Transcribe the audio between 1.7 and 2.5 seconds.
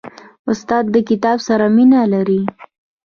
مینه لري.